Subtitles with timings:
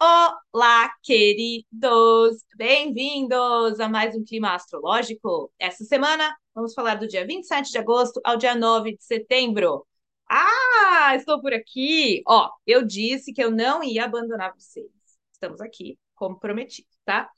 [0.00, 2.44] Olá, queridos!
[2.56, 5.52] Bem-vindos a mais um Clima Astrológico.
[5.58, 9.84] Essa semana vamos falar do dia 27 de agosto ao dia 9 de setembro.
[10.30, 12.22] Ah, estou por aqui!
[12.28, 14.86] Ó, eu disse que eu não ia abandonar vocês.
[15.32, 17.28] Estamos aqui, como prometido, tá?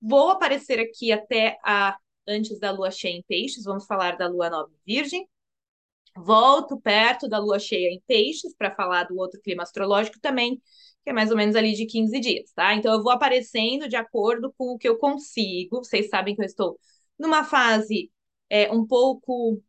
[0.00, 1.96] Vou aparecer aqui até a
[2.26, 5.28] antes da lua cheia em peixes, vamos falar da lua nova virgem.
[6.24, 10.56] Volto perto da lua cheia em peixes para falar do outro clima astrológico também,
[11.04, 12.74] que é mais ou menos ali de 15 dias, tá?
[12.74, 15.78] Então eu vou aparecendo de acordo com o que eu consigo.
[15.78, 16.78] Vocês sabem que eu estou
[17.18, 18.10] numa fase
[18.48, 19.62] é, um pouco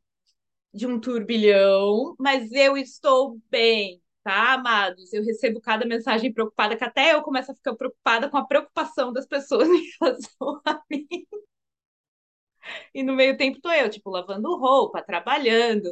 [0.73, 5.12] de um turbilhão, mas eu estou bem, tá, amados?
[5.13, 9.12] Eu recebo cada mensagem preocupada, que até eu começo a ficar preocupada com a preocupação
[9.13, 11.07] das pessoas em relação a mim.
[12.93, 15.90] E no meio tempo tô eu, tipo, lavando roupa, trabalhando,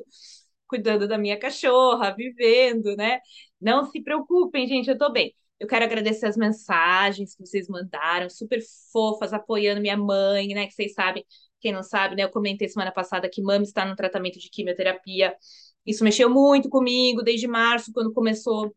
[0.69, 3.19] cuidando da minha cachorra, vivendo, né?
[3.59, 5.35] Não se preocupem, gente, eu tô bem.
[5.59, 8.61] Eu quero agradecer as mensagens que vocês mandaram, super
[8.93, 10.67] fofas, apoiando minha mãe, né?
[10.67, 11.26] Que vocês sabem,
[11.59, 12.23] quem não sabe, né?
[12.23, 15.35] Eu comentei semana passada que mãe está no tratamento de quimioterapia.
[15.85, 18.73] Isso mexeu muito comigo desde março, quando começou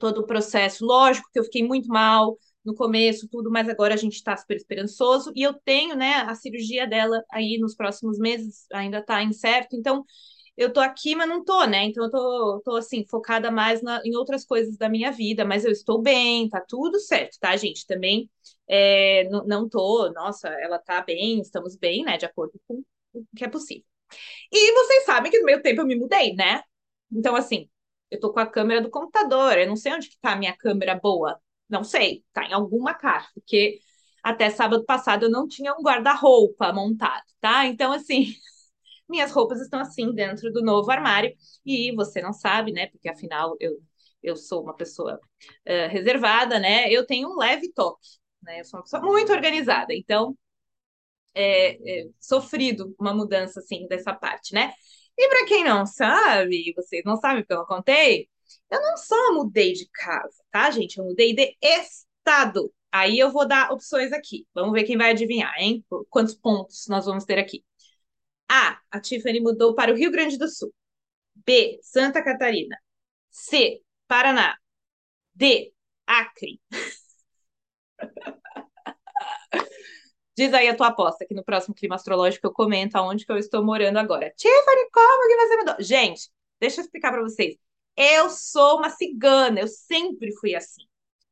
[0.00, 0.84] todo o processo.
[0.84, 4.56] Lógico que eu fiquei muito mal, no começo, tudo, mas agora a gente está super
[4.56, 5.32] esperançoso.
[5.34, 9.76] E eu tenho, né, a cirurgia dela aí nos próximos meses, ainda está incerto.
[9.76, 10.04] Então,
[10.56, 11.84] eu tô aqui, mas não tô, né?
[11.84, 15.64] Então, eu tô, tô assim, focada mais na, em outras coisas da minha vida, mas
[15.64, 17.86] eu estou bem, tá tudo certo, tá, gente?
[17.86, 18.30] Também
[18.68, 22.82] é, não, não tô, nossa, ela tá bem, estamos bem, né, de acordo com
[23.14, 23.84] o que é possível.
[24.50, 26.62] E vocês sabem que no meio tempo eu me mudei, né?
[27.10, 27.68] Então, assim,
[28.10, 30.56] eu tô com a câmera do computador, eu não sei onde que tá a minha
[30.56, 33.78] câmera boa, não sei, tá em alguma caixa, porque
[34.22, 37.66] até sábado passado eu não tinha um guarda-roupa montado, tá?
[37.66, 38.26] Então, assim,
[39.12, 41.34] minhas roupas estão assim dentro do novo armário
[41.66, 42.88] e você não sabe, né?
[42.88, 43.78] Porque afinal eu,
[44.22, 45.20] eu sou uma pessoa
[45.68, 46.90] uh, reservada, né?
[46.90, 48.60] Eu tenho um leve toque, né?
[48.60, 50.36] Eu sou uma pessoa muito organizada, então
[51.34, 54.72] é, é sofrido uma mudança assim dessa parte, né?
[55.18, 58.28] E para quem não sabe, vocês não sabem porque eu não contei,
[58.70, 60.98] eu não só mudei de casa, tá, gente?
[60.98, 62.72] Eu mudei de estado.
[62.90, 64.46] Aí eu vou dar opções aqui.
[64.54, 65.84] Vamos ver quem vai adivinhar, hein?
[66.10, 67.64] Quantos pontos nós vamos ter aqui?
[68.52, 68.78] A.
[68.90, 70.74] A Tiffany mudou para o Rio Grande do Sul.
[71.46, 71.78] B.
[71.82, 72.76] Santa Catarina.
[73.30, 73.80] C.
[74.06, 74.56] Paraná.
[75.34, 75.72] D.
[76.06, 76.60] Acre.
[80.36, 83.36] Diz aí a tua aposta, que no próximo clima astrológico eu comento aonde que eu
[83.38, 84.32] estou morando agora.
[84.36, 85.76] Tiffany, como que você mudou?
[85.80, 86.30] Gente,
[86.60, 87.56] deixa eu explicar para vocês.
[87.96, 90.82] Eu sou uma cigana, eu sempre fui assim.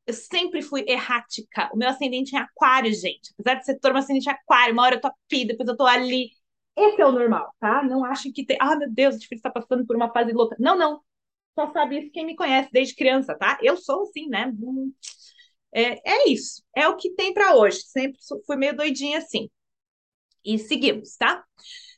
[0.06, 1.70] Eu sempre fui errática.
[1.72, 3.32] O meu ascendente é aquário, gente.
[3.38, 5.76] Apesar de ser todo meu ascendente é aquário, uma hora eu tô aqui, depois eu
[5.76, 6.30] tô ali.
[6.80, 7.82] Esse é o normal, tá?
[7.82, 8.56] Não acho que tem.
[8.60, 10.56] Ah, meu Deus, o difícil está passando por uma fase louca.
[10.58, 11.00] Não, não.
[11.54, 13.58] Só sabe isso quem me conhece desde criança, tá?
[13.62, 14.52] Eu sou assim, né?
[15.72, 16.62] É, é isso.
[16.74, 17.82] É o que tem para hoje.
[17.82, 19.50] Sempre fui meio doidinha assim.
[20.44, 21.44] E seguimos, tá?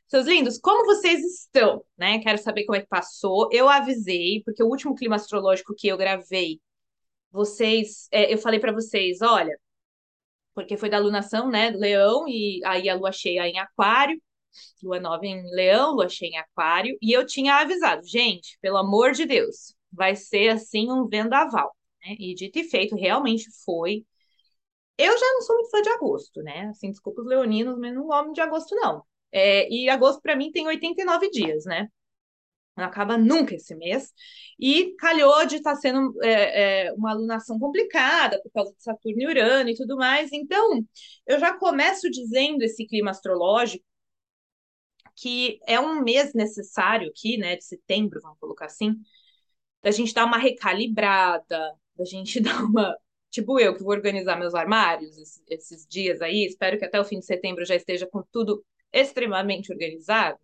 [0.09, 1.84] Seus lindos, como vocês estão?
[1.97, 2.19] Né?
[2.20, 3.49] Quero saber como é que passou.
[3.53, 6.60] Eu avisei, porque o último clima astrológico que eu gravei,
[7.31, 9.59] vocês, é, eu falei para vocês, olha,
[10.54, 14.20] porque foi da lunação, né, Leão e aí a lua cheia em Aquário,
[14.82, 19.12] lua nova em Leão, lua cheia em Aquário, e eu tinha avisado, gente, pelo amor
[19.12, 21.74] de Deus, vai ser assim um vendaval,
[22.04, 22.16] né?
[22.18, 24.04] E dito e feito, realmente foi.
[24.98, 26.68] Eu já não sou muito fã de agosto, né?
[26.68, 29.04] Assim, desculpa os leoninos, mas não gosto de agosto, não.
[29.32, 31.88] É, e agosto, para mim, tem 89 dias, né?
[32.76, 34.12] Não acaba nunca esse mês.
[34.58, 39.20] E calhou de estar tá sendo é, é, uma alunação complicada por causa de Saturno
[39.22, 40.32] e Urano e tudo mais.
[40.32, 40.82] Então,
[41.26, 43.84] eu já começo dizendo esse clima astrológico
[45.14, 48.96] que é um mês necessário aqui, né, de setembro, vamos colocar assim,
[49.82, 52.96] da gente dar uma recalibrada, da gente dar uma.
[53.30, 55.16] Tipo eu, que vou organizar meus armários
[55.48, 59.72] esses, dias aí, espero que até o fim de setembro já esteja com tudo extremamente
[59.72, 60.38] organizado,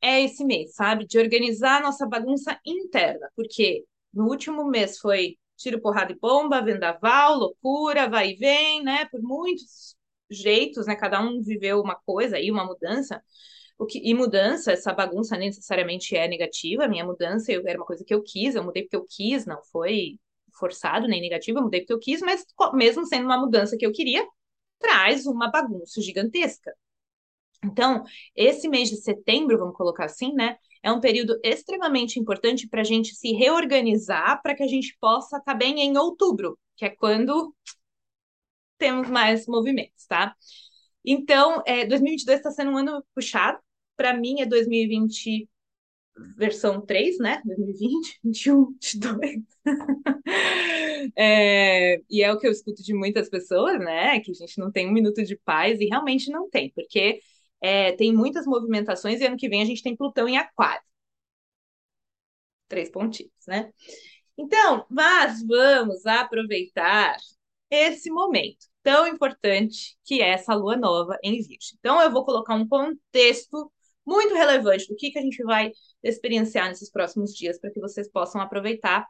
[0.00, 1.06] é esse mês, sabe?
[1.06, 6.62] De organizar a nossa bagunça interna, porque no último mês foi tiro, porrada e bomba,
[6.62, 9.04] vendaval, loucura, vai e vem, né?
[9.06, 9.94] Por muitos
[10.30, 10.94] jeitos, né?
[10.96, 13.22] Cada um viveu uma coisa aí, uma mudança.
[13.78, 16.84] O que, e mudança, essa bagunça necessariamente é negativa.
[16.84, 19.46] A minha mudança eu, era uma coisa que eu quis, eu mudei porque eu quis,
[19.46, 20.18] não foi
[20.58, 22.44] forçado nem negativo, eu mudei porque eu quis, mas
[22.74, 24.26] mesmo sendo uma mudança que eu queria,
[24.78, 26.74] traz uma bagunça gigantesca.
[27.64, 28.04] Então,
[28.34, 30.56] esse mês de setembro, vamos colocar assim, né?
[30.82, 35.36] É um período extremamente importante para a gente se reorganizar para que a gente possa
[35.36, 37.54] estar tá bem em outubro, que é quando
[38.80, 40.34] temos mais movimentos, tá?
[41.04, 43.58] Então, é, 2022 está sendo um ano puxado.
[43.96, 45.48] Para mim, é 2020
[46.36, 47.42] versão 3, né?
[47.44, 49.44] 2020, 21, 22.
[51.16, 54.20] é, e é o que eu escuto de muitas pessoas, né?
[54.20, 57.20] Que a gente não tem um minuto de paz, e realmente não tem, porque
[57.60, 60.82] é, tem muitas movimentações e ano que vem a gente tem Plutão em Aquário.
[62.68, 63.72] Três pontinhos, né?
[64.38, 67.16] Então, mas vamos aproveitar
[67.70, 71.76] esse momento tão importante que é essa lua nova em Virgem.
[71.78, 73.72] Então, eu vou colocar um contexto
[74.06, 75.70] muito relevante do que, que a gente vai
[76.02, 79.06] experienciar nesses próximos dias para que vocês possam aproveitar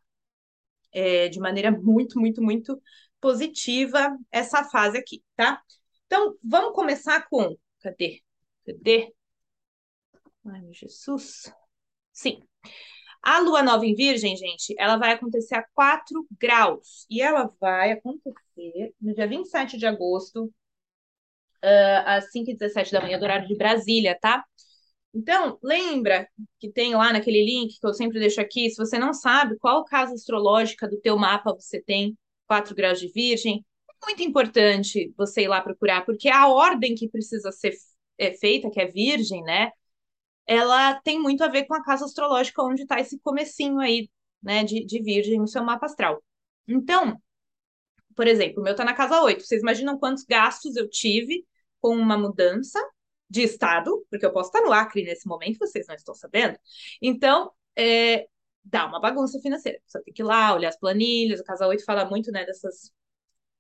[0.93, 2.81] é, de maneira muito, muito, muito
[3.21, 5.63] positiva essa fase aqui, tá?
[6.07, 7.57] Então, vamos começar com.
[7.81, 8.23] Cadê?
[8.67, 9.13] Cadê?
[10.45, 11.53] Ai, meu Jesus.
[12.13, 12.43] Sim.
[13.23, 17.07] A lua nova em Virgem, gente, ela vai acontecer a 4 graus.
[17.11, 23.25] E ela vai acontecer no dia 27 de agosto, uh, às 5h17 da manhã, do
[23.25, 24.45] horário de Brasília, tá?
[25.15, 26.29] Então, lembra
[26.59, 29.85] que tem lá naquele link que eu sempre deixo aqui, se você não sabe qual
[29.85, 32.17] casa astrológica do teu mapa você tem
[32.47, 37.09] 4 graus de Virgem, é muito importante você ir lá procurar, porque a ordem que
[37.09, 37.75] precisa ser
[38.19, 39.73] é, feita, que é Virgem, né?
[40.47, 44.11] Ela tem muito a ver com a casa astrológica onde está esse comecinho aí,
[44.43, 46.23] né, de, de Virgem no seu mapa astral.
[46.67, 47.21] Então,
[48.17, 49.43] por exemplo, o meu está na casa 8.
[49.45, 51.47] Vocês imaginam quantos gastos eu tive
[51.81, 52.79] com uma mudança
[53.29, 56.59] de estado, porque eu posso estar no Acre nesse momento, vocês não estão sabendo.
[57.01, 58.27] Então, é,
[58.65, 59.81] dá uma bagunça financeira.
[59.87, 62.93] Você tem que ir lá, olhar as planilhas, o Casa 8 fala muito, né, dessas...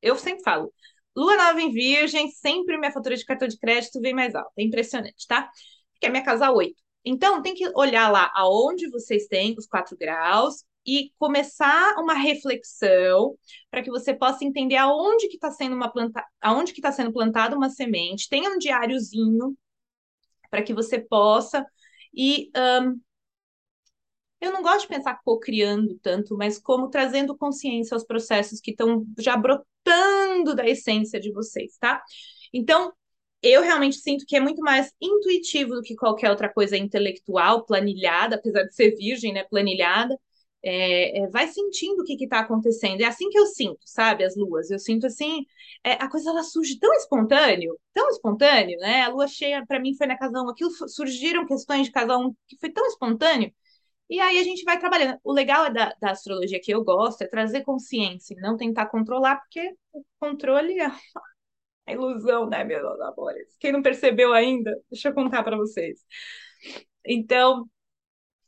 [0.02, 0.72] Eu sempre falo,
[1.16, 4.50] Lua nova em Virgem, sempre minha fatura de cartão de crédito vem mais alta.
[4.58, 5.50] É impressionante, tá?
[6.00, 6.74] Porque é minha casa 8.
[7.04, 13.36] Então, tem que olhar lá aonde vocês têm os 4 graus e começar uma reflexão
[13.70, 17.12] para que você possa entender aonde que está sendo uma planta, aonde que está sendo
[17.12, 19.54] plantada uma semente, tenha um diáriozinho
[20.50, 21.66] para que você possa
[22.14, 22.98] e um,
[24.40, 29.04] eu não gosto de pensar co-criando tanto, mas como trazendo consciência aos processos que estão
[29.18, 32.02] já brotando da essência de vocês, tá?
[32.52, 32.90] Então,
[33.42, 38.36] eu realmente sinto que é muito mais intuitivo do que qualquer outra coisa intelectual, planilhada,
[38.36, 39.44] apesar de ser virgem, né?
[39.44, 40.18] Planilhada
[40.62, 43.00] é, é, vai sentindo o que está acontecendo.
[43.00, 44.70] É assim que eu sinto, sabe, as luas.
[44.70, 45.46] Eu sinto assim,
[45.84, 49.02] é, a coisa ela surge tão espontâneo, tão espontâneo, né?
[49.02, 50.48] A lua cheia, para mim, foi na casa 1.
[50.50, 53.52] Aquilo surgiram questões de casa 1 que foi tão espontâneo.
[54.10, 55.18] E aí a gente vai trabalhando.
[55.24, 59.36] O legal é da, da astrologia que eu gosto é trazer consciência, não tentar controlar,
[59.36, 60.90] porque o controle é
[61.90, 63.56] a ilusão, né, meus amores?
[63.58, 66.00] Quem não percebeu ainda, deixa eu contar para vocês.
[67.04, 67.68] Então,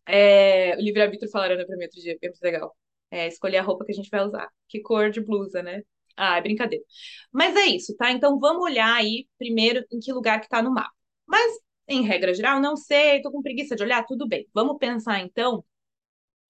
[0.06, 2.76] é, o livre-arbítrio falaram para mim outro dia, é muito legal.
[3.10, 4.48] É, escolher a roupa que a gente vai usar.
[4.68, 5.82] Que cor de blusa, né?
[6.16, 6.84] Ah, é brincadeira.
[7.32, 8.10] Mas é isso, tá?
[8.10, 10.92] Então vamos olhar aí primeiro em que lugar que tá no mapa.
[11.26, 11.58] Mas,
[11.88, 14.48] em regra geral, não sei, tô com preguiça de olhar, tudo bem.
[14.54, 15.64] Vamos pensar então,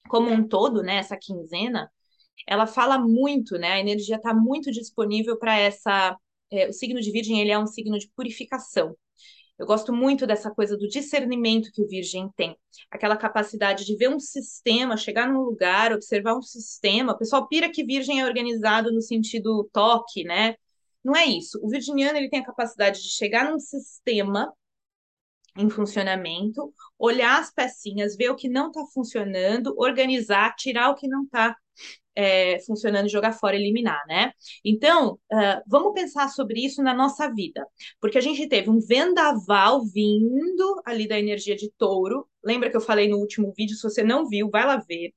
[0.08, 0.96] como um todo, né?
[0.96, 1.90] Essa quinzena,
[2.46, 3.72] ela fala muito, né?
[3.74, 6.16] A energia está muito disponível para essa.
[6.52, 8.94] É, o signo de Virgem ele é um signo de purificação.
[9.58, 12.56] Eu gosto muito dessa coisa do discernimento que o Virgem tem,
[12.90, 17.12] aquela capacidade de ver um sistema, chegar num lugar, observar um sistema.
[17.12, 20.56] O pessoal pira que Virgem é organizado no sentido toque, né?
[21.04, 21.58] Não é isso.
[21.62, 24.52] O virginiano ele tem a capacidade de chegar num sistema
[25.56, 31.08] em funcionamento, olhar as pecinhas, ver o que não está funcionando, organizar, tirar o que
[31.08, 31.56] não está
[32.14, 34.32] é, funcionando, jogar fora, eliminar, né?
[34.64, 37.66] Então, uh, vamos pensar sobre isso na nossa vida,
[38.00, 42.28] porque a gente teve um vendaval vindo ali da energia de touro.
[42.44, 43.76] Lembra que eu falei no último vídeo?
[43.76, 45.12] Se você não viu, vai lá ver.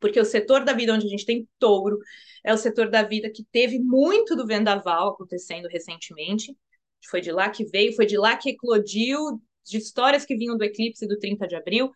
[0.00, 1.98] Porque o setor da vida onde a gente tem touro
[2.44, 6.56] é o setor da vida que teve muito do vendaval acontecendo recentemente.
[7.08, 10.64] Foi de lá que veio, foi de lá que eclodiu de histórias que vinham do
[10.64, 11.90] eclipse do 30 de abril.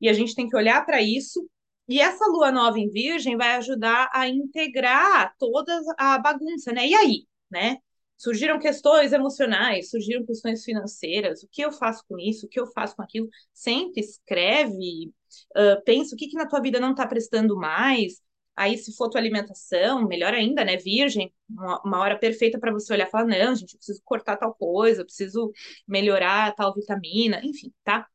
[0.00, 1.46] E a gente tem que olhar para isso
[1.90, 6.86] e essa lua nova em Virgem vai ajudar a integrar toda a bagunça, né?
[6.86, 7.78] E aí, né?
[8.16, 11.42] Surgiram questões emocionais, surgiram questões financeiras.
[11.42, 12.46] O que eu faço com isso?
[12.46, 13.28] O que eu faço com aquilo?
[13.52, 15.12] Senta, escreve,
[15.56, 18.22] uh, pensa o que, que na tua vida não está prestando mais.
[18.54, 20.76] Aí, se for tua alimentação, melhor ainda, né?
[20.76, 24.36] Virgem, uma, uma hora perfeita para você olhar e falar: não, gente, eu preciso cortar
[24.36, 25.52] tal coisa, eu preciso
[25.88, 28.06] melhorar tal vitamina, enfim, tá?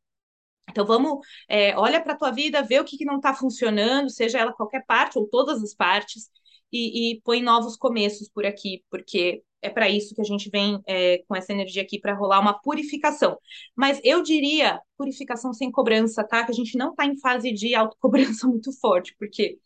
[0.70, 4.10] Então vamos, é, olha para a tua vida, vê o que, que não está funcionando,
[4.10, 6.30] seja ela qualquer parte ou todas as partes,
[6.72, 10.82] e, e põe novos começos por aqui, porque é para isso que a gente vem
[10.86, 13.38] é, com essa energia aqui para rolar uma purificação.
[13.76, 16.44] Mas eu diria purificação sem cobrança, tá?
[16.46, 19.58] Que a gente não está em fase de autocobrança muito forte, porque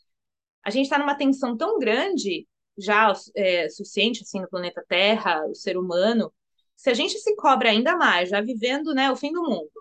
[0.63, 5.55] a gente está numa tensão tão grande, já é, suficiente assim no planeta Terra, o
[5.55, 6.31] ser humano.
[6.75, 9.71] Se a gente se cobra ainda mais, já vivendo né, o fim do mundo,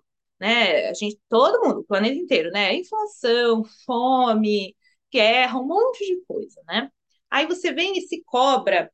[0.40, 0.88] né?
[0.88, 2.74] A gente, todo mundo, o planeta inteiro, né?
[2.74, 4.76] Inflação, fome,
[5.12, 6.90] guerra, um monte de coisa, né?
[7.30, 8.90] Aí você vem e se cobra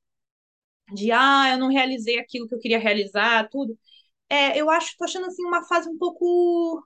[0.93, 3.79] de, ah, eu não realizei aquilo que eu queria realizar, tudo.
[4.29, 6.83] É, eu acho, tô achando assim uma fase um pouco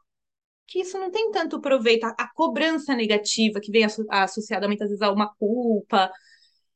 [0.66, 5.02] que isso não tem tanto proveito, a, a cobrança negativa que vem associada muitas vezes
[5.02, 6.12] a uma culpa.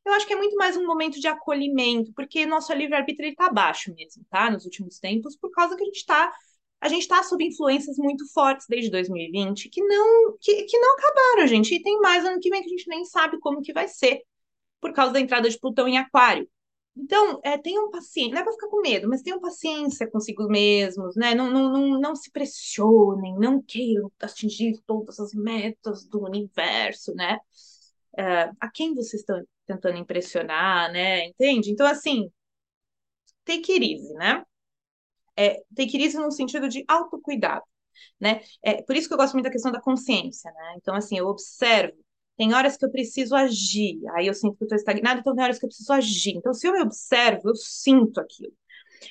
[0.04, 3.94] Eu acho que é muito mais um momento de acolhimento, porque nosso livre-arbítrio está baixo
[3.94, 4.50] mesmo, tá?
[4.50, 6.32] Nos últimos tempos, por causa que a gente está
[6.82, 11.46] a gente está sob influências muito fortes desde 2020 que não que, que não acabaram,
[11.46, 11.72] gente.
[11.76, 14.20] E tem mais ano que vem que a gente nem sabe como que vai ser,
[14.80, 16.48] por causa da entrada de Plutão em Aquário.
[16.96, 21.14] Então, é, tenham paciência, não é para ficar com medo, mas tenham paciência consigo mesmos,
[21.16, 21.34] né?
[21.36, 27.38] Não, não, não, não se pressionem, não queiram atingir todas as metas do universo, né?
[28.18, 31.26] É, a quem vocês estão tentando impressionar, né?
[31.26, 31.70] Entende?
[31.70, 32.28] Então, assim,
[33.44, 34.44] take it easy, né?
[35.36, 37.64] É, easy no sentido de autocuidado,
[38.20, 38.42] né?
[38.62, 40.74] É, por isso que eu gosto muito da questão da consciência, né?
[40.78, 41.96] Então, assim, eu observo
[42.36, 45.44] tem horas que eu preciso agir, aí eu sinto que eu estou estagnada, então tem
[45.44, 46.34] horas que eu preciso agir.
[46.36, 48.52] Então, se eu me observo, eu sinto aquilo.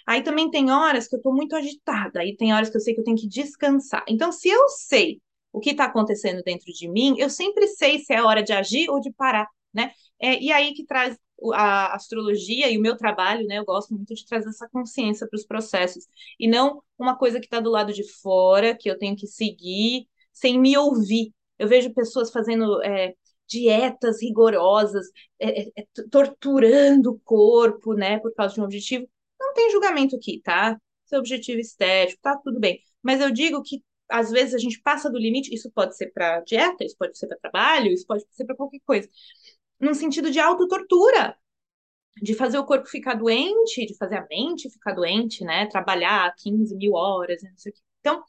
[0.07, 2.93] Aí também tem horas que eu estou muito agitada, aí tem horas que eu sei
[2.93, 4.03] que eu tenho que descansar.
[4.07, 8.13] Então, se eu sei o que está acontecendo dentro de mim, eu sempre sei se
[8.13, 9.91] é hora de agir ou de parar, né?
[10.19, 11.17] É, e aí que traz
[11.53, 13.57] a astrologia e o meu trabalho, né?
[13.57, 16.05] Eu gosto muito de trazer essa consciência para os processos
[16.39, 20.07] e não uma coisa que está do lado de fora que eu tenho que seguir
[20.33, 23.13] sem me ouvir, eu vejo pessoas fazendo é,
[23.47, 25.07] dietas rigorosas,
[25.39, 29.07] é, é, é torturando o corpo, né, por causa de um objetivo.
[29.39, 30.79] Não tem julgamento aqui, tá?
[31.05, 32.81] Seu objetivo estético, tá tudo bem.
[33.03, 36.41] Mas eu digo que às vezes a gente passa do limite, isso pode ser para
[36.41, 39.09] dieta, isso pode ser para trabalho, isso pode ser para qualquer coisa.
[39.81, 41.35] Num sentido de autotortura,
[42.21, 45.67] de fazer o corpo ficar doente, de fazer a mente ficar doente, né?
[45.67, 47.81] Trabalhar 15 mil horas, não sei o quê.
[48.01, 48.23] Então,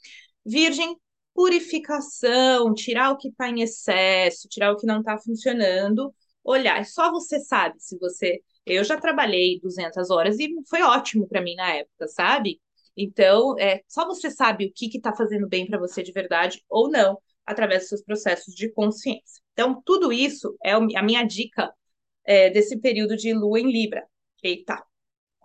[0.44, 0.96] Virgem,
[1.34, 6.84] purificação, tirar o que está em excesso, tirar o que não está funcionando, olhar.
[6.86, 8.40] Só você sabe se você.
[8.66, 12.60] Eu já trabalhei 200 horas e foi ótimo para mim na época, sabe?
[12.96, 16.90] Então, é, só você sabe o que está fazendo bem para você de verdade ou
[16.90, 19.42] não, através dos seus processos de consciência.
[19.52, 21.72] Então, tudo isso é a minha dica
[22.24, 24.06] é, desse período de lua em Libra.
[24.42, 24.82] Eita,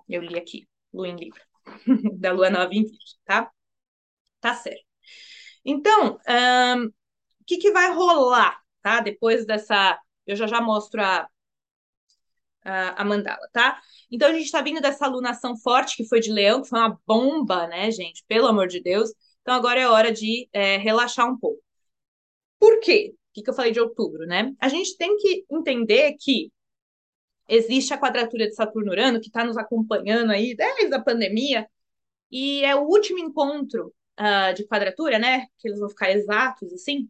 [0.07, 1.41] eu li aqui, lua em Libra,
[2.19, 3.51] da lua nova em Virgem, tá?
[4.39, 4.85] Tá certo.
[5.65, 6.91] Então, um, o
[7.45, 9.01] que, que vai rolar, tá?
[9.01, 9.99] Depois dessa.
[10.25, 11.27] Eu já já mostro a,
[12.63, 13.81] a, mandala, tá?
[14.11, 16.99] Então, a gente está vindo dessa alunação forte que foi de leão, que foi uma
[17.05, 18.23] bomba, né, gente?
[18.27, 19.11] Pelo amor de Deus.
[19.41, 21.61] Então, agora é hora de é, relaxar um pouco.
[22.59, 23.13] Por quê?
[23.29, 24.53] O que, eu falei de outubro, né?
[24.59, 26.51] A gente tem que entender que
[27.47, 31.69] existe a quadratura de Saturno-Urano, que está nos acompanhando aí desde a pandemia,
[32.31, 35.47] e é o último encontro uh, de quadratura, né?
[35.59, 37.09] Que eles vão ficar exatos assim.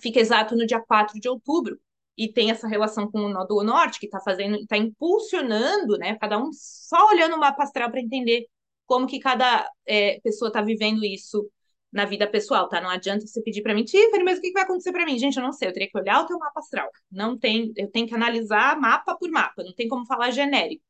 [0.00, 1.78] Fica exato no dia 4 de outubro.
[2.16, 6.16] E tem essa relação com o nó do norte, que está fazendo, está impulsionando, né?
[6.18, 8.46] Cada um só olhando o mapa astral para entender
[8.86, 11.48] como que cada é, pessoa está vivendo isso
[11.92, 12.80] na vida pessoal, tá?
[12.80, 15.18] Não adianta você pedir para mim, Tiffany, mas o que vai acontecer para mim?
[15.18, 16.90] Gente, eu não sei, eu teria que olhar o teu mapa astral.
[17.10, 20.84] Não tem, eu tenho que analisar mapa por mapa, não tem como falar genérico.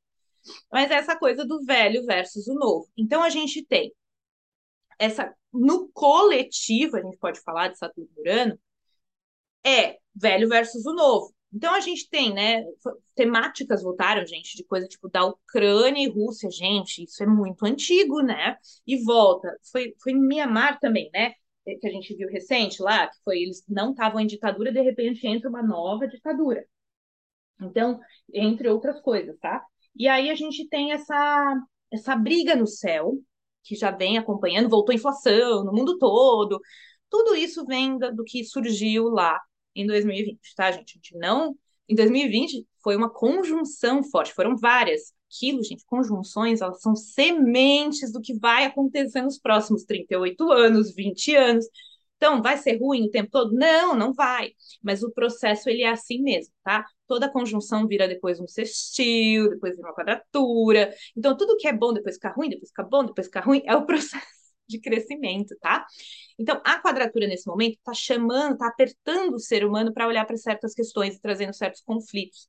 [0.73, 2.89] Mas é essa coisa do velho versus o novo.
[2.97, 3.93] Então a gente tem
[4.99, 8.59] essa no coletivo, a gente pode falar de Saturno Urano,
[9.65, 11.35] é velho versus o novo.
[11.53, 12.63] Então a gente tem, né,
[13.15, 18.21] temáticas voltaram, gente, de coisa tipo da Ucrânia e Rússia, gente, isso é muito antigo,
[18.23, 18.57] né?
[18.87, 19.57] E volta.
[19.73, 21.33] Foi foi em Mianmar também, né?
[21.81, 25.27] Que a gente viu recente lá, que foi eles não estavam em ditadura, de repente
[25.27, 26.65] entra uma nova ditadura.
[27.61, 27.99] Então,
[28.33, 29.65] entre outras coisas, tá?
[29.97, 31.55] E aí a gente tem essa
[31.91, 33.15] essa briga no céu,
[33.65, 36.61] que já vem acompanhando, voltou a inflação no mundo todo.
[37.11, 39.39] Tudo isso vem do, do que surgiu lá
[39.79, 40.93] em 2020, tá, gente?
[40.93, 41.57] A gente não.
[41.89, 45.13] Em 2020 foi uma conjunção forte, foram várias.
[45.31, 51.35] Aquilo, gente, conjunções, elas são sementes do que vai acontecer nos próximos 38 anos, 20
[51.37, 51.67] anos.
[52.17, 53.53] Então, vai ser ruim o tempo todo?
[53.55, 54.53] Não, não vai.
[54.83, 56.85] Mas o processo, ele é assim mesmo, tá?
[57.07, 60.93] Toda conjunção vira depois um sextil, depois vira uma quadratura.
[61.17, 63.77] Então, tudo que é bom depois fica ruim, depois fica bom, depois fica ruim, é
[63.77, 64.38] o processo
[64.69, 65.87] de crescimento, tá?
[66.39, 70.37] Então, a quadratura nesse momento está chamando, está apertando o ser humano para olhar para
[70.37, 72.49] certas questões e trazendo certos conflitos.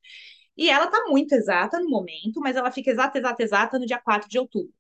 [0.58, 4.00] E ela está muito exata no momento, mas ela fica exata, exata, exata no dia
[4.00, 4.74] 4 de outubro.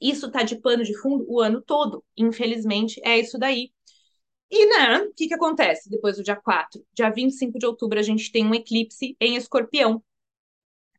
[0.00, 2.04] Isso está de pano de fundo o ano todo.
[2.16, 3.72] Infelizmente, é isso daí.
[4.50, 6.84] E, né, o que, que acontece depois do dia 4?
[6.94, 10.02] Dia 25 de outubro, a gente tem um eclipse em escorpião.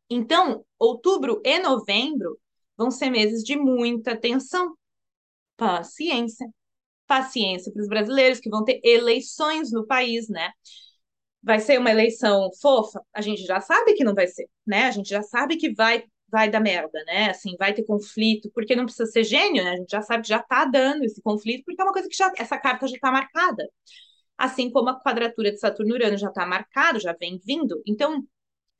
[0.08, 2.38] Então, outubro e novembro
[2.76, 4.76] vão ser meses de muita tensão.
[5.60, 6.46] Paciência.
[7.06, 10.52] paciência para os brasileiros que vão ter eleições no país, né?
[11.42, 13.02] Vai ser uma eleição fofa?
[13.14, 14.84] A gente já sabe que não vai ser, né?
[14.84, 17.30] A gente já sabe que vai vai dar merda, né?
[17.30, 19.72] Assim, vai ter conflito, porque não precisa ser gênio, né?
[19.72, 22.16] A gente já sabe que já tá dando esse conflito, porque é uma coisa que
[22.16, 23.68] já essa carta já tá marcada.
[24.38, 27.82] Assim como a quadratura de Saturno Urano já tá marcado, já vem vindo.
[27.86, 28.24] Então,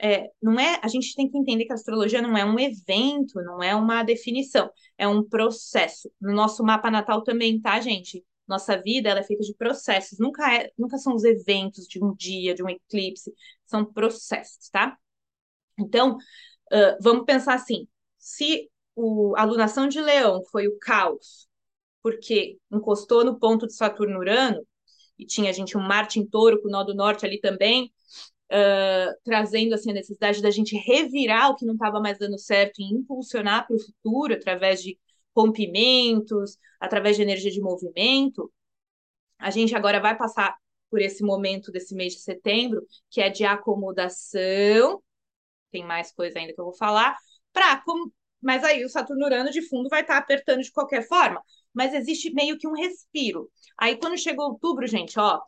[0.01, 3.41] é, não é, a gente tem que entender que a astrologia não é um evento,
[3.43, 6.11] não é uma definição, é um processo.
[6.21, 8.25] No nosso mapa natal também, tá, gente?
[8.49, 12.15] Nossa vida ela é feita de processos, nunca é, nunca são os eventos de um
[12.15, 13.33] dia, de um eclipse,
[13.67, 14.97] são processos, tá?
[15.79, 17.87] Então, uh, vamos pensar assim:
[18.19, 21.49] se o, a alunação de Leão foi o caos,
[22.03, 24.67] porque encostou no ponto de Saturno-Urano,
[25.19, 27.93] e tinha a gente um Marte em touro com o nó do norte ali também,
[28.51, 32.81] uh, trazendo assim, a necessidade da gente revirar o que não estava mais dando certo
[32.81, 34.99] e impulsionar para o futuro através de
[35.35, 38.53] rompimentos, através de energia de movimento.
[39.39, 40.57] A gente agora vai passar
[40.91, 45.03] por esse momento desse mês de setembro, que é de acomodação,
[45.71, 47.17] tem mais coisa ainda que eu vou falar,
[47.53, 47.83] para
[48.43, 51.43] mas aí o Saturno Urano de fundo vai estar tá apertando de qualquer forma,
[51.75, 53.51] mas existe meio que um respiro.
[53.79, 55.41] Aí quando chegou outubro, gente, ó,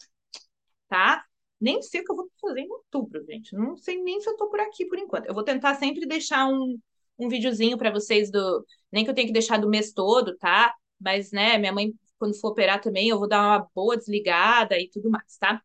[0.89, 1.25] tá?
[1.63, 3.55] Nem sei o que eu vou fazer em outubro, gente.
[3.55, 5.27] Não sei nem se eu tô por aqui por enquanto.
[5.27, 6.79] Eu vou tentar sempre deixar um,
[7.19, 8.67] um videozinho para vocês do.
[8.91, 10.75] Nem que eu tenha que deixar do mês todo, tá?
[11.01, 14.89] Mas, né, minha mãe, quando for operar também, eu vou dar uma boa desligada e
[14.91, 15.63] tudo mais, tá?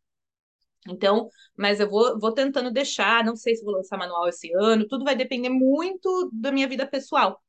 [0.88, 4.86] Então, mas eu vou, vou tentando deixar, não sei se vou lançar manual esse ano,
[4.88, 7.42] tudo vai depender muito da minha vida pessoal,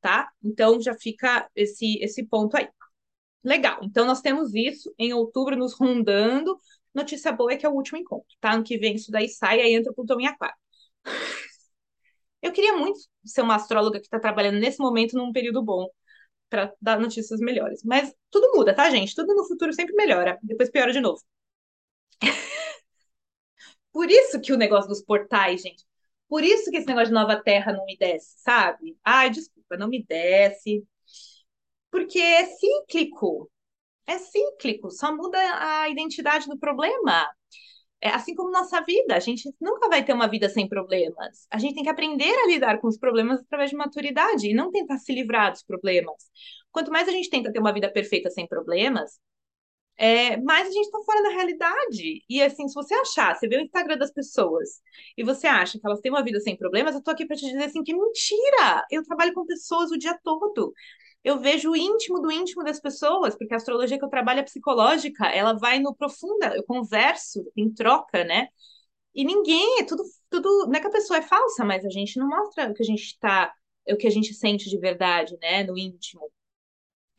[0.00, 0.30] tá?
[0.42, 2.68] Então já fica esse, esse ponto aí.
[3.44, 6.58] Legal, então nós temos isso em outubro nos rondando,
[6.94, 8.52] Notícia boa é que é o último encontro, tá?
[8.54, 10.56] Ano que vem isso daí sai, aí entra o Plutão em Aquário.
[12.42, 15.86] Eu queria muito ser uma astróloga que está trabalhando nesse momento num período bom
[16.50, 17.82] para dar notícias melhores.
[17.84, 19.14] Mas tudo muda, tá, gente?
[19.14, 21.22] Tudo no futuro sempre melhora, depois piora de novo.
[23.92, 25.84] Por isso que o negócio dos portais, gente.
[26.28, 28.96] Por isso que esse negócio de nova terra não me desce, sabe?
[29.04, 30.84] Ai, desculpa, não me desce.
[31.90, 33.50] Porque é cíclico
[34.08, 37.28] é cíclico, só muda a identidade do problema.
[38.00, 41.46] É assim como nossa vida, a gente nunca vai ter uma vida sem problemas.
[41.50, 44.70] A gente tem que aprender a lidar com os problemas através de maturidade e não
[44.70, 46.30] tentar se livrar dos problemas.
[46.70, 49.18] Quanto mais a gente tenta ter uma vida perfeita sem problemas,
[49.96, 52.22] é, mais a gente está fora da realidade.
[52.28, 54.80] E assim, se você achar, você vê o Instagram das pessoas
[55.16, 57.46] e você acha que elas têm uma vida sem problemas, eu tô aqui para te
[57.46, 58.86] dizer assim que mentira!
[58.90, 60.72] Eu trabalho com pessoas o dia todo
[61.28, 64.42] eu vejo o íntimo do íntimo das pessoas, porque a astrologia que eu trabalho é
[64.42, 68.48] psicológica, ela vai no profunda, eu converso, em troca, né?
[69.14, 72.18] E ninguém, é tudo, tudo, não é que a pessoa é falsa, mas a gente
[72.18, 73.52] não mostra o que a gente está,
[73.88, 76.30] o que a gente sente de verdade, né, no íntimo.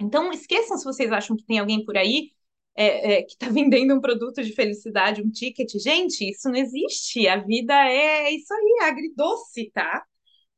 [0.02, 2.32] Então, esqueçam se vocês acham que tem alguém por aí
[2.76, 5.72] é, é, que está vendendo um produto de felicidade, um ticket.
[5.78, 7.28] Gente, isso não existe.
[7.28, 10.04] A vida é, é isso aí, é agridoce, tá?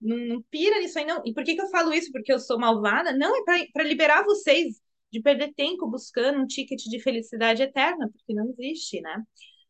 [0.02, 1.22] Não, não pira nisso aí, não.
[1.26, 2.12] E por que, que eu falo isso?
[2.12, 3.14] Porque eu sou malvada?
[3.14, 8.34] Não, é para liberar vocês de perder tempo buscando um ticket de felicidade eterna, porque
[8.34, 9.24] não existe, né?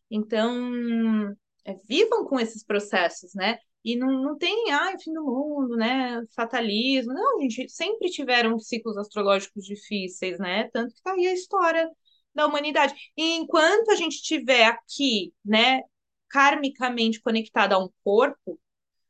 [0.09, 1.33] Então,
[1.65, 3.57] é, vivam com esses processos, né?
[3.83, 6.21] E não, não tem, ai, fim do mundo, né?
[6.35, 7.13] Fatalismo.
[7.13, 10.69] Não, gente, sempre tiveram ciclos astrológicos difíceis, né?
[10.71, 11.89] Tanto que tá aí a história
[12.33, 12.93] da humanidade.
[13.17, 15.81] E enquanto a gente estiver aqui, né,
[16.29, 18.59] karmicamente conectado a um corpo,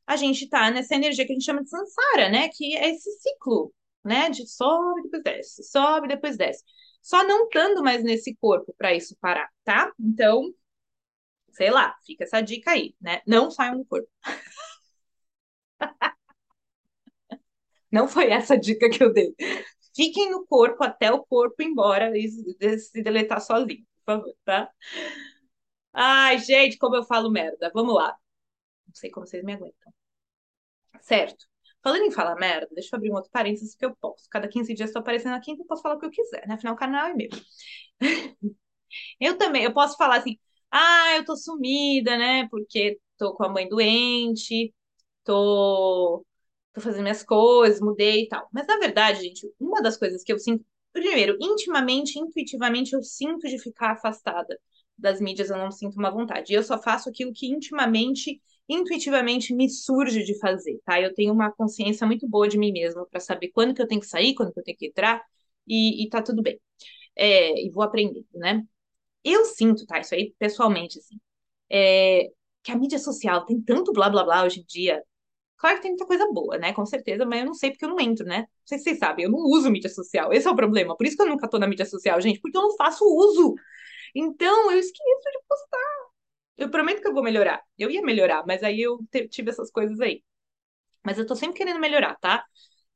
[0.06, 2.48] a gente está nessa energia que a gente chama de samsara, né?
[2.48, 3.72] Que é esse ciclo,
[4.04, 4.30] né?
[4.30, 6.64] De sobe, depois desce, sobe, depois desce.
[7.02, 9.92] Só não estando mais nesse corpo para isso parar, tá?
[9.98, 10.52] Então,
[11.52, 13.20] sei lá, fica essa dica aí, né?
[13.26, 14.08] Não saiam do corpo.
[17.90, 19.34] Não foi essa dica que eu dei.
[19.94, 22.28] Fiquem no corpo até o corpo ir embora e
[22.78, 24.70] se deletar sozinho, por favor, tá?
[25.94, 27.70] Ai, gente, como eu falo merda.
[27.74, 28.16] Vamos lá.
[28.86, 29.92] Não sei como vocês me aguentam.
[31.00, 31.46] Certo.
[31.82, 34.28] Falando em falar merda, deixa eu abrir um outro parênteses que eu posso.
[34.30, 36.54] Cada 15 dias estou aparecendo aqui, então eu posso falar o que eu quiser, né?
[36.54, 37.28] Afinal, o canal é meu.
[39.20, 40.38] eu também, eu posso falar assim,
[40.70, 42.48] ah, eu tô sumida, né?
[42.50, 44.74] Porque tô com a mãe doente,
[45.24, 46.24] tô,
[46.72, 48.48] tô fazendo minhas coisas, mudei e tal.
[48.52, 53.48] Mas na verdade, gente, uma das coisas que eu sinto, primeiro, intimamente, intuitivamente, eu sinto
[53.48, 54.58] de ficar afastada
[54.98, 56.52] das mídias, eu não sinto uma vontade.
[56.54, 61.00] Eu só faço aquilo que intimamente intuitivamente me surge de fazer, tá?
[61.00, 64.00] Eu tenho uma consciência muito boa de mim mesma para saber quando que eu tenho
[64.00, 65.22] que sair, quando que eu tenho que entrar
[65.66, 66.60] e, e tá tudo bem.
[67.16, 68.62] É, e vou aprendendo, né?
[69.24, 70.00] Eu sinto, tá?
[70.00, 71.20] Isso aí pessoalmente, assim,
[71.70, 72.30] é,
[72.62, 75.02] que a mídia social tem tanto blá blá blá hoje em dia.
[75.58, 76.72] Claro que tem muita coisa boa, né?
[76.72, 78.40] Com certeza, mas eu não sei porque eu não entro, né?
[78.40, 80.32] Não sei se vocês sabem, eu não uso mídia social.
[80.32, 80.96] Esse é o problema.
[80.96, 83.54] Por isso que eu nunca tô na mídia social, gente, porque eu não faço uso.
[84.14, 86.01] Então, eu esqueço de postar.
[86.56, 87.60] Eu prometo que eu vou melhorar.
[87.78, 88.98] Eu ia melhorar, mas aí eu
[89.30, 90.22] tive essas coisas aí.
[91.04, 92.44] Mas eu tô sempre querendo melhorar, tá?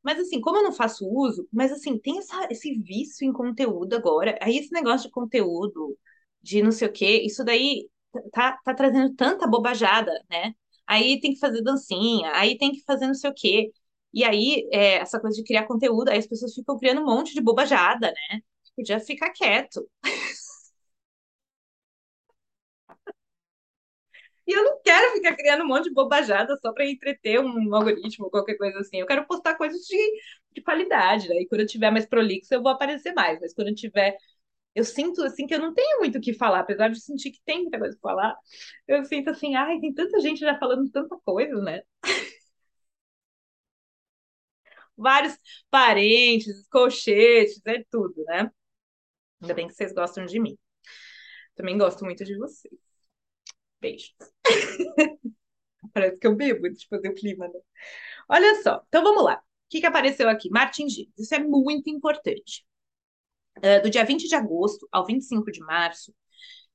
[0.03, 3.95] Mas assim, como eu não faço uso, mas assim, tem essa, esse vício em conteúdo
[3.97, 4.38] agora.
[4.42, 5.99] Aí esse negócio de conteúdo,
[6.42, 7.88] de não sei o quê, isso daí
[8.33, 10.55] tá, tá trazendo tanta bobajada, né?
[10.87, 13.73] Aí tem que fazer dancinha, aí tem que fazer não sei o quê.
[14.14, 17.35] E aí, é, essa coisa de criar conteúdo, aí as pessoas ficam criando um monte
[17.35, 18.40] de bobajada, né?
[18.77, 19.88] Podia ficar quieto.
[24.47, 28.31] E eu não quero ficar criando um monte de bobajada só para entreter um algoritmo,
[28.31, 28.99] qualquer coisa assim.
[29.01, 29.97] Eu quero postar coisas de,
[30.53, 31.37] de qualidade, né?
[31.43, 33.41] E quando eu tiver mais prolixo, eu vou aparecer mais.
[33.41, 34.17] Mas quando eu tiver.
[34.75, 37.41] Eu sinto, assim, que eu não tenho muito o que falar, apesar de sentir que
[37.45, 38.37] tem muita coisa para falar.
[38.89, 41.83] Eu sinto assim, ai, tem tanta gente já falando tanta coisa, né?
[44.97, 45.39] Vários
[45.71, 48.51] parentes, colchetes, é tudo, né?
[49.43, 50.59] Ainda bem que vocês gostam de mim.
[51.57, 52.86] Também gosto muito de vocês.
[53.81, 54.15] Beijos.
[55.93, 57.61] Parece que eu bebo de fazer o clima, né?
[58.29, 59.37] Olha só, então vamos lá.
[59.37, 60.51] O que, que apareceu aqui?
[60.51, 61.19] Martin Gêmeos.
[61.19, 62.65] Isso é muito importante.
[63.59, 66.12] Uh, do dia 20 de agosto ao 25 de março,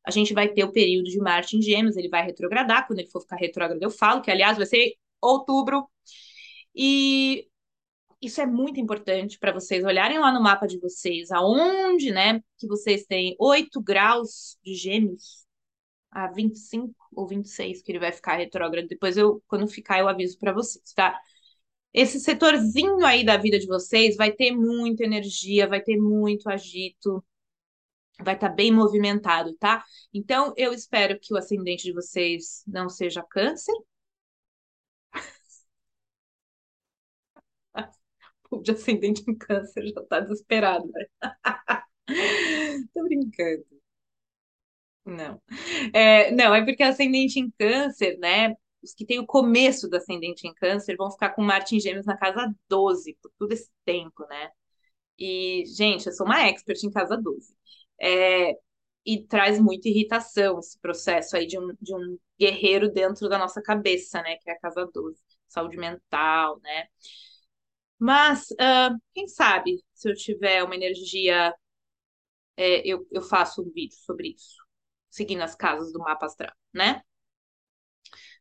[0.06, 3.10] a gente vai ter o período de Marte em Gêmeos, ele vai retrogradar, quando ele
[3.10, 5.88] for ficar retrógrado eu falo, que aliás vai ser outubro.
[6.76, 7.48] E
[8.22, 12.68] isso é muito importante para vocês olharem lá no mapa de vocês, aonde, né, que
[12.68, 15.41] vocês têm 8 graus de Gêmeos,
[16.12, 18.88] a 25 ou 26 que ele vai ficar retrógrado.
[18.88, 21.20] Depois eu, quando ficar, eu aviso para vocês, tá?
[21.94, 27.24] Esse setorzinho aí da vida de vocês vai ter muita energia, vai ter muito agito,
[28.24, 29.84] vai estar tá bem movimentado, tá?
[30.14, 33.74] Então eu espero que o ascendente de vocês não seja câncer.
[38.64, 41.06] De ascendente em câncer já tá desesperado, né?
[42.94, 43.81] Tô brincando.
[45.06, 45.42] Não.
[45.94, 48.56] É, não, é porque ascendente em câncer, né?
[48.84, 52.06] Os que têm o começo do ascendente em câncer vão ficar com Marte em Gêmeos
[52.06, 54.50] na casa 12 por todo esse tempo, né?
[55.20, 57.56] E, gente, eu sou uma expert em casa 12.
[58.02, 58.56] É,
[59.06, 63.62] e traz muita irritação esse processo aí de um, de um guerreiro dentro da nossa
[63.62, 64.38] cabeça, né?
[64.38, 65.20] Que é a casa 12.
[65.48, 66.88] Saúde mental, né?
[68.00, 71.54] Mas, uh, quem sabe, se eu tiver uma energia,
[72.58, 74.61] é, eu, eu faço um vídeo sobre isso
[75.12, 77.02] seguindo as casas do mapa astral, né?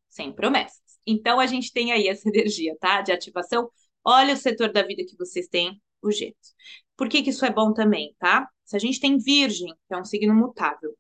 [0.09, 0.80] Sem promessas.
[1.06, 3.02] Então a gente tem aí essa energia, tá?
[3.02, 3.70] De ativação.
[4.04, 6.54] Olha o setor da vida que vocês têm, o Gêmeos.
[6.96, 8.48] Por que, que isso é bom também, tá?
[8.64, 10.96] Se a gente tem Virgem, que é um signo mutável,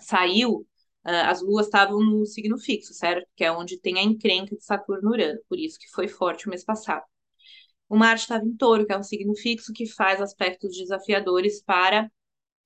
[0.00, 0.66] saiu,
[1.06, 3.28] uh, as luas estavam no signo fixo, certo?
[3.36, 6.50] Que é onde tem a encrenca de Saturno Urano, por isso que foi forte o
[6.50, 7.04] mês passado.
[7.88, 12.10] O Marte estava em touro, que é um signo fixo que faz aspectos desafiadores para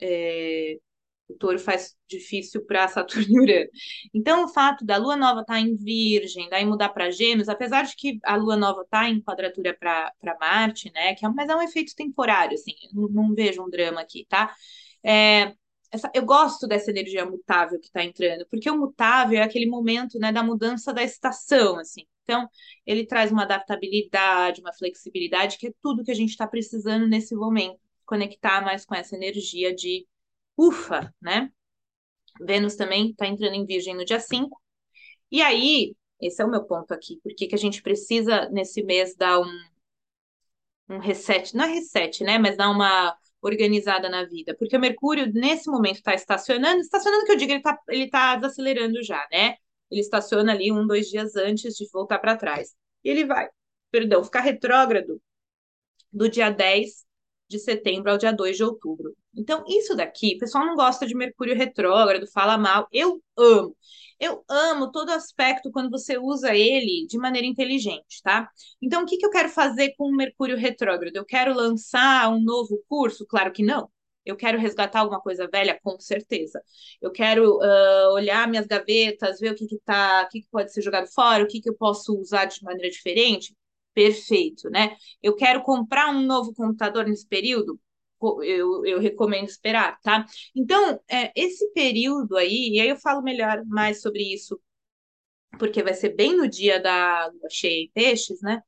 [0.00, 0.78] é,
[1.28, 3.70] o touro faz difícil para Saturno e Urano.
[4.12, 7.84] Então, o fato da lua nova estar tá em Virgem, daí mudar para Gêmeos, apesar
[7.84, 11.14] de que a lua nova está em quadratura para Marte, né?
[11.14, 14.54] Que é, mas é um efeito temporário, assim, não, não vejo um drama aqui, tá?
[15.02, 15.54] É,
[15.90, 20.18] essa, eu gosto dessa energia mutável que está entrando, porque o mutável é aquele momento,
[20.18, 22.04] né, da mudança da estação, assim.
[22.24, 22.48] Então,
[22.87, 27.34] ele traz uma adaptabilidade, uma flexibilidade, que é tudo que a gente está precisando nesse
[27.34, 27.78] momento.
[28.06, 30.06] Conectar mais com essa energia de
[30.56, 31.50] ufa, né?
[32.40, 34.60] Vênus também está entrando em Virgem no dia 5.
[35.30, 39.16] E aí, esse é o meu ponto aqui, porque que a gente precisa nesse mês
[39.16, 39.64] dar um,
[40.88, 42.38] um reset, não é reset, né?
[42.38, 47.32] Mas dar uma organizada na vida, porque o Mercúrio nesse momento está estacionando, estacionando que
[47.32, 49.56] eu digo, ele está ele tá desacelerando já, né?
[49.90, 52.74] Ele estaciona ali um, dois dias antes de voltar para trás.
[53.04, 53.48] E ele vai,
[53.90, 55.20] perdão, ficar retrógrado
[56.12, 57.04] do dia 10
[57.48, 59.14] de setembro ao dia 2 de outubro.
[59.37, 62.87] Então, isso daqui, o pessoal não gosta de Mercúrio retrógrado, fala mal.
[62.92, 63.77] Eu amo.
[64.20, 68.49] Eu amo todo aspecto quando você usa ele de maneira inteligente, tá?
[68.81, 71.16] Então, o que, que eu quero fazer com o Mercúrio retrógrado?
[71.16, 73.27] Eu quero lançar um novo curso?
[73.27, 73.90] Claro que não.
[74.25, 75.79] Eu quero resgatar alguma coisa velha?
[75.83, 76.62] Com certeza.
[77.01, 80.73] Eu quero uh, olhar minhas gavetas, ver o que, que, tá, o que, que pode
[80.73, 83.55] ser jogado fora, o que, que eu posso usar de maneira diferente?
[83.92, 84.97] Perfeito, né?
[85.23, 87.79] Eu quero comprar um novo computador nesse período?
[88.42, 90.26] Eu, eu recomendo esperar, tá?
[90.54, 94.60] Então, é, esse período aí, e aí eu falo melhor mais sobre isso,
[95.58, 98.60] porque vai ser bem no dia da lua cheia em peixes, né?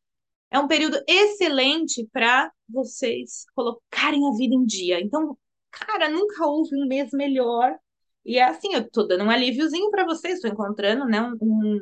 [0.50, 5.00] É um período excelente para vocês colocarem a vida em dia.
[5.00, 5.36] Então,
[5.70, 7.76] cara, nunca houve um mês melhor.
[8.24, 11.80] E é assim, eu tô dando um alíviozinho para vocês, estou encontrando, né, um,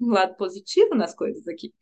[0.00, 1.72] um lado positivo nas coisas aqui.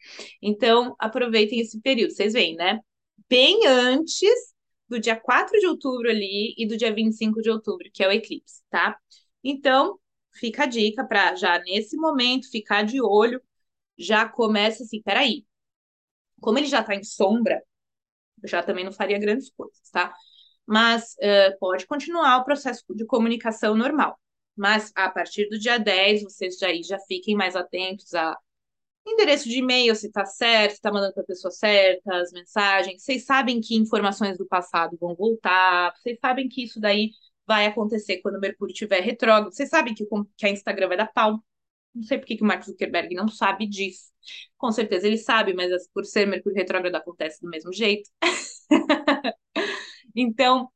[0.42, 2.12] Então, aproveitem esse período.
[2.12, 2.80] Vocês veem, né?
[3.28, 4.54] Bem antes
[4.88, 8.12] do dia 4 de outubro ali e do dia 25 de outubro, que é o
[8.12, 8.98] eclipse, tá?
[9.42, 9.98] Então,
[10.32, 13.42] fica a dica para já nesse momento ficar de olho,
[13.98, 15.44] já começa assim, peraí.
[16.40, 17.62] Como ele já está em sombra,
[18.42, 20.14] eu já também não faria grandes coisas, tá?
[20.66, 24.18] Mas uh, pode continuar o processo de comunicação normal.
[24.56, 28.36] Mas a partir do dia 10, vocês já, já fiquem mais atentos a
[29.06, 33.02] endereço de e-mail, se está certo, se está mandando para pessoa certa, as mensagens.
[33.02, 37.10] Vocês sabem que informações do passado vão voltar, vocês sabem que isso daí
[37.46, 39.52] vai acontecer quando o Mercúrio estiver retrógrado.
[39.52, 40.04] Vocês sabem que,
[40.36, 41.42] que a Instagram vai dar pau.
[41.94, 44.10] Não sei por que, que o Mark Zuckerberg não sabe disso.
[44.58, 48.10] Com certeza ele sabe, mas por ser Mercúrio retrógrado acontece do mesmo jeito.
[50.14, 50.68] então,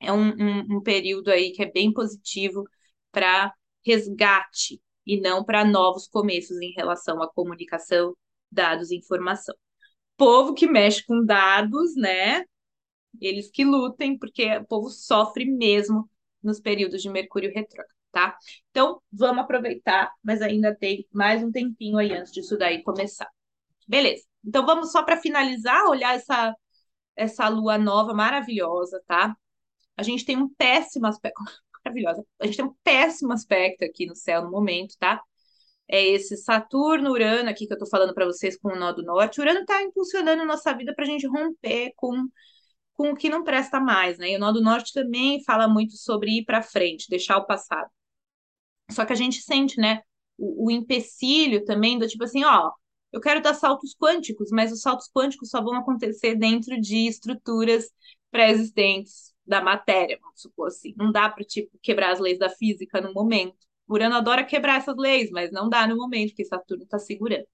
[0.00, 2.64] é um, um, um período aí que é bem positivo
[3.12, 8.16] para resgate e não para novos começos em relação à comunicação,
[8.50, 9.54] dados e informação.
[10.16, 12.44] Povo que mexe com dados, né?
[13.20, 16.08] Eles que lutem, porque o povo sofre mesmo
[16.42, 18.36] nos períodos de Mercúrio retrógrado, tá?
[18.70, 23.28] Então, vamos aproveitar, mas ainda tem mais um tempinho aí antes disso daí começar.
[23.88, 24.24] Beleza.
[24.44, 26.54] Então, vamos só para finalizar, olhar essa,
[27.16, 29.36] essa lua nova maravilhosa, tá?
[29.96, 31.42] A gente tem um péssimo aspecto
[31.84, 32.24] maravilhosa.
[32.40, 35.22] A gente tem um péssimo aspecto aqui no céu no momento, tá?
[35.88, 39.02] É esse Saturno, Urano aqui que eu tô falando para vocês com o nó do
[39.02, 39.40] norte.
[39.40, 42.26] Urano tá impulsionando nossa vida para a gente romper com,
[42.94, 44.32] com o que não presta mais, né?
[44.32, 47.90] E o nó do norte também fala muito sobre ir para frente, deixar o passado.
[48.90, 50.02] Só que a gente sente, né,
[50.38, 52.70] o, o empecilho também do tipo assim, ó,
[53.12, 57.90] eu quero dar saltos quânticos, mas os saltos quânticos só vão acontecer dentro de estruturas
[58.30, 60.94] pré-existentes da matéria, vamos supor assim.
[60.96, 63.56] Não dá para tipo quebrar as leis da física no momento.
[63.88, 67.46] Urano adora quebrar essas leis, mas não dá no momento, porque Saturno está segurando.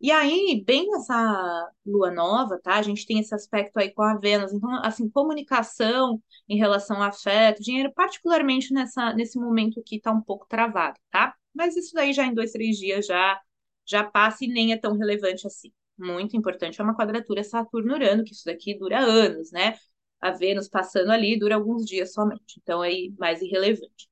[0.00, 2.76] E aí, bem nessa lua nova, tá?
[2.76, 4.52] A gente tem esse aspecto aí com a Vênus.
[4.52, 10.22] Então, assim, comunicação em relação ao afeto, dinheiro, particularmente nessa, nesse momento aqui, tá um
[10.22, 11.34] pouco travado, tá?
[11.54, 13.38] Mas isso daí já em dois, três dias já,
[13.86, 15.70] já passa e nem é tão relevante assim.
[15.98, 19.76] Muito importante é uma quadratura Saturno-Urano, que isso daqui dura anos, né?
[20.20, 24.08] A Vênus passando ali dura alguns dias somente, então aí mais irrelevante.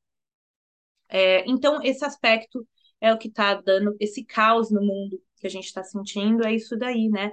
[1.08, 2.66] É, então, esse aspecto
[3.00, 6.54] é o que está dando esse caos no mundo que a gente está sentindo, é
[6.54, 7.30] isso daí, né?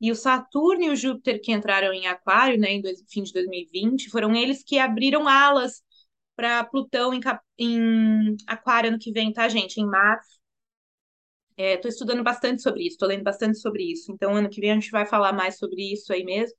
[0.00, 3.32] E o Saturno e o Júpiter que entraram em Aquário, né, em dois, fim de
[3.32, 5.82] 2020, foram eles que abriram alas
[6.36, 7.20] para Plutão em,
[7.58, 9.80] em, Aquário ano que vem, tá, gente?
[9.80, 10.38] Em março.
[11.56, 14.12] Estou é, estudando bastante sobre isso, estou lendo bastante sobre isso.
[14.12, 16.56] Então, ano que vem a gente vai falar mais sobre isso aí mesmo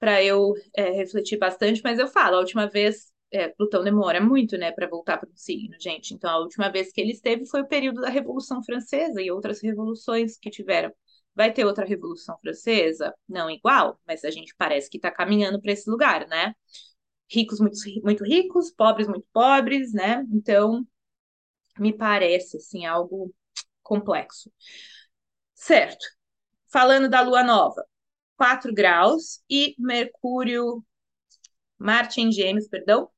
[0.00, 4.58] para eu é, refletir bastante, mas eu falo, a última vez, é, Plutão demora muito,
[4.58, 6.14] né, para voltar para o signo, gente.
[6.14, 9.62] Então, a última vez que ele esteve foi o período da Revolução Francesa e outras
[9.62, 10.92] revoluções que tiveram.
[11.36, 13.14] Vai ter outra Revolução Francesa?
[13.28, 16.54] Não igual, mas a gente parece que está caminhando para esse lugar, né?
[17.30, 20.26] Ricos muito, muito ricos, pobres muito pobres, né?
[20.32, 20.86] Então,
[21.78, 23.34] me parece, assim, algo
[23.82, 24.52] complexo.
[25.54, 26.06] Certo.
[26.72, 27.84] Falando da lua nova,
[28.40, 30.82] 4 graus e Mercúrio,
[31.78, 33.10] Marte em Gêmeos, perdão,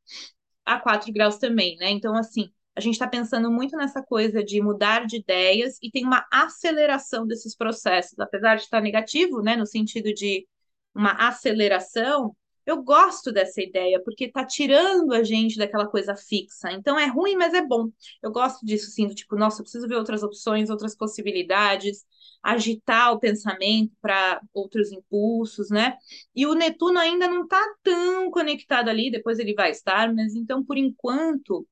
[0.66, 1.90] a 4 graus também, né?
[1.90, 6.04] Então, assim, a gente está pensando muito nessa coisa de mudar de ideias e tem
[6.04, 10.44] uma aceleração desses processos, apesar de estar negativo, né, no sentido de
[10.92, 12.34] uma aceleração,
[12.66, 16.70] eu gosto dessa ideia, porque está tirando a gente daquela coisa fixa.
[16.72, 17.90] Então é ruim, mas é bom.
[18.22, 22.04] Eu gosto disso, sim, do tipo, nossa, eu preciso ver outras opções, outras possibilidades
[22.42, 25.96] agitar o pensamento para outros impulsos, né?
[26.34, 30.64] E o Netuno ainda não está tão conectado ali, depois ele vai estar, mas então,
[30.64, 31.66] por enquanto,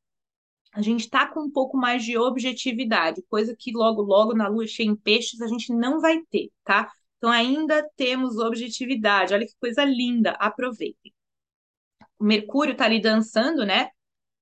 [0.73, 4.67] a gente está com um pouco mais de objetividade, coisa que logo, logo na lua
[4.67, 6.91] cheia em peixes a gente não vai ter, tá?
[7.21, 9.35] Então, ainda temos objetividade.
[9.35, 11.13] Olha que coisa linda, aproveitem.
[12.19, 13.91] O Mercúrio está ali dançando, né?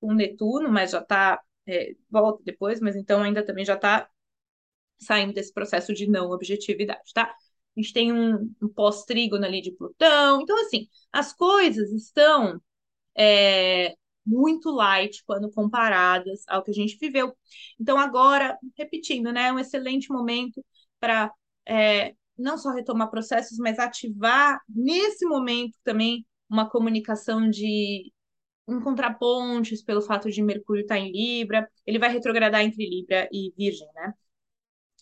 [0.00, 1.40] Com Netuno, mas já está.
[1.66, 4.08] É, volta depois, mas então ainda também já está
[4.98, 7.24] saindo desse processo de não objetividade, tá?
[7.76, 10.40] A gente tem um, um pós-trígono ali de Plutão.
[10.42, 12.60] Então, assim, as coisas estão
[13.16, 17.36] é, muito light quando comparadas ao que a gente viveu.
[17.80, 20.64] Então, agora, repetindo, né, um excelente momento
[21.00, 21.32] para
[21.66, 28.12] é, não só retomar processos, mas ativar nesse momento também uma comunicação de
[28.68, 31.68] encontrar pontes pelo fato de Mercúrio estar em Libra.
[31.86, 34.14] Ele vai retrogradar entre Libra e Virgem, né?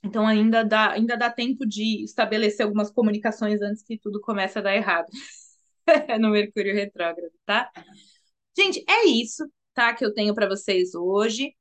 [0.04, 4.62] Então ainda dá, ainda dá tempo de estabelecer algumas comunicações antes que tudo comece a
[4.62, 5.08] dar errado
[6.20, 7.70] no Mercúrio retrógrado, tá?
[8.56, 9.44] Gente, é isso,
[9.74, 9.94] tá?
[9.94, 11.54] Que eu tenho para vocês hoje.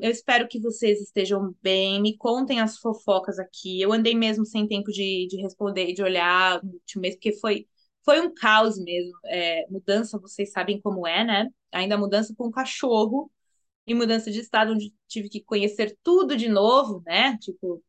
[0.00, 3.80] Eu espero que vocês estejam bem, me contem as fofocas aqui.
[3.80, 7.66] Eu andei mesmo sem tempo de, de responder, de olhar no último mês, porque foi,
[8.04, 9.12] foi um caos mesmo.
[9.26, 11.48] É, mudança, vocês sabem como é, né?
[11.72, 13.30] Ainda mudança com um cachorro
[13.86, 17.38] e mudança de estado, onde tive que conhecer tudo de novo, né?
[17.38, 17.82] Tipo,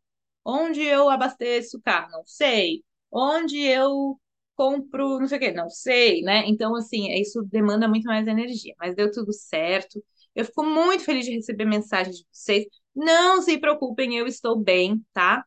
[0.46, 2.12] onde eu abasteço o carro?
[2.12, 2.84] Não sei.
[3.12, 4.20] Onde eu
[4.56, 5.52] compro, não sei o quê?
[5.52, 6.44] Não sei, né?
[6.48, 10.04] Então, assim, isso demanda muito mais energia, mas deu tudo certo.
[10.40, 12.66] Eu fico muito feliz de receber mensagens de vocês.
[12.96, 15.46] Não se preocupem, eu estou bem, tá?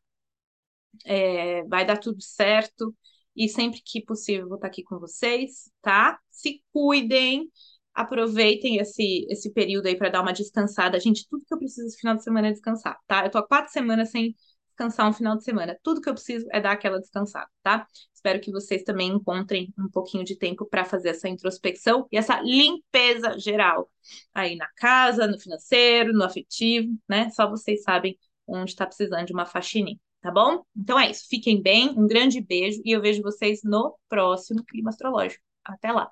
[1.07, 2.95] É, vai dar tudo certo.
[3.35, 6.21] E sempre que possível, vou estar aqui com vocês, tá?
[6.31, 7.51] Se cuidem,
[7.95, 11.01] aproveitem esse, esse período aí para dar uma descansada.
[11.01, 13.25] Gente, tudo que eu preciso esse final de semana é descansar, tá?
[13.25, 14.37] Eu tô há quatro semanas sem
[14.73, 15.79] descansar um final de semana.
[15.83, 17.87] Tudo que eu preciso é dar aquela descansada, tá?
[18.13, 22.41] Espero que vocês também encontrem um pouquinho de tempo para fazer essa introspecção e essa
[22.41, 23.91] limpeza geral
[24.35, 27.31] aí na casa, no financeiro, no afetivo, né?
[27.31, 30.65] Só vocês sabem onde está precisando de uma faxininha, tá bom?
[30.77, 31.27] Então é isso.
[31.29, 35.43] Fiquem bem, um grande beijo e eu vejo vocês no próximo Clima Astrológico.
[35.65, 36.11] Até lá!